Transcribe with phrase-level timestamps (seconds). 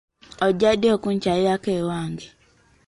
[0.45, 2.27] Ojja ddi okunkyalirako ewange?